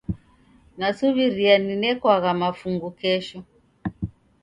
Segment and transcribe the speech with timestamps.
[0.79, 3.39] Nasuw'iria ninekwagha mafungu kesho.